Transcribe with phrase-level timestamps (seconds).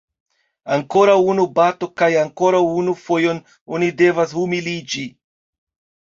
[0.75, 3.41] Ankoraŭ unu bato kaj ankoraŭ unu fojon
[3.77, 5.05] oni devas humiliĝi.